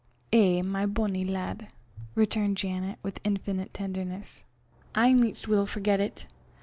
"Eh, 0.33 0.63
my 0.63 0.87
bonnie 0.87 1.23
laad!" 1.23 1.67
returned 2.15 2.57
Janet 2.57 2.97
with 3.03 3.19
infinite 3.23 3.71
tenderness, 3.71 4.41
"I 4.95 5.13
micht 5.13 5.47
weel 5.47 5.67
forget 5.67 5.99
it! 5.99 6.25